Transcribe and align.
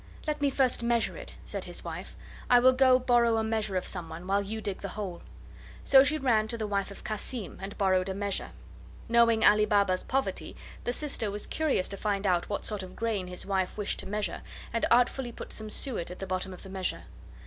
"Let 0.25 0.41
me 0.41 0.49
first 0.49 0.81
measure 0.81 1.15
it," 1.15 1.35
said 1.45 1.65
his 1.65 1.83
wife. 1.83 2.15
"I 2.49 2.59
will 2.59 2.73
go 2.73 2.97
borrow 2.97 3.37
a 3.37 3.43
measure 3.43 3.75
of 3.77 3.85
someone, 3.85 4.25
while 4.25 4.41
you 4.41 4.59
dig 4.59 4.81
the 4.81 4.87
hole." 4.97 5.21
So 5.83 6.03
she 6.03 6.17
ran 6.17 6.47
to 6.47 6.57
the 6.57 6.65
wife 6.65 6.89
of 6.89 7.03
Cassim 7.03 7.59
and 7.61 7.77
borrowed 7.77 8.09
a 8.09 8.15
measure. 8.15 8.49
Knowing 9.07 9.45
Ali 9.45 9.65
Baba's 9.65 10.03
poverty, 10.03 10.55
the 10.85 10.91
sister 10.93 11.29
was 11.29 11.45
curious 11.45 11.87
to 11.89 11.97
find 11.97 12.25
out 12.25 12.49
what 12.49 12.65
sort 12.65 12.81
of 12.81 12.95
grain 12.95 13.27
his 13.27 13.45
wife 13.45 13.77
wished 13.77 13.99
to 13.99 14.07
measure, 14.09 14.41
and 14.73 14.87
artfully 14.89 15.31
put 15.31 15.53
some 15.53 15.69
suet 15.69 16.09
at 16.09 16.17
the 16.17 16.25
bottom 16.25 16.51
of 16.51 16.63
the 16.63 16.69
measure. 16.69 17.03